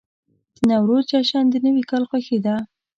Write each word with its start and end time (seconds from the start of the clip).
د 0.55 0.57
نوروز 0.69 1.03
جشن 1.11 1.45
د 1.49 1.55
نوي 1.65 1.83
کال 1.89 2.03
خوښي 2.09 2.37
ده. 2.45 2.55